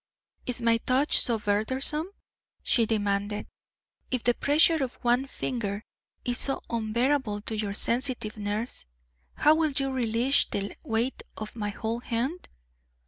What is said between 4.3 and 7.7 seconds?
pressure of one finger is so unbearable to